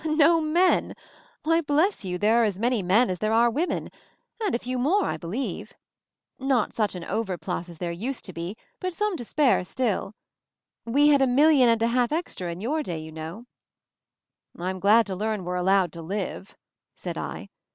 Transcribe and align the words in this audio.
"No 0.03 0.41
menl 0.41 0.93
Why, 1.43 1.61
bless 1.61 2.03
you, 2.03 2.17
there 2.17 2.41
are 2.41 2.43
as 2.43 2.57
m#ny 2.57 2.81
men 2.83 3.07
as 3.11 3.19
there 3.19 3.31
are 3.31 3.51
women, 3.51 3.91
and 4.43 4.55
a 4.55 4.57
few 4.57 4.79
more, 4.79 5.05
I 5.05 5.15
believe. 5.15 5.73
Not 6.39 6.73
such 6.73 6.95
an 6.95 7.03
over 7.05 7.37
plus 7.37 7.69
as 7.69 7.77
there 7.77 7.91
used 7.91 8.25
to 8.25 8.33
be, 8.33 8.57
but 8.79 8.95
some 8.95 9.15
to 9.17 9.23
spare 9.23 9.63
still. 9.63 10.15
We 10.85 11.09
had 11.09 11.21
a 11.21 11.27
million 11.27 11.69
and 11.69 11.83
a 11.83 11.87
half 11.89 12.11
extra 12.11 12.51
in 12.51 12.61
your 12.61 12.81
day, 12.81 12.97
you 12.97 13.11
know." 13.11 13.45
"Fm 14.57 14.79
glad 14.79 15.05
to 15.05 15.15
learn 15.15 15.45
we're 15.45 15.53
allowed 15.53 15.93
to 15.93 16.01
live!" 16.01 16.57
said 16.95 17.15
I. 17.15 17.49